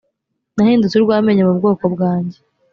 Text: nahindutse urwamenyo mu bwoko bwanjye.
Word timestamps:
nahindutse 0.55 0.95
urwamenyo 0.97 1.43
mu 1.47 1.53
bwoko 1.59 1.83
bwanjye. 1.93 2.37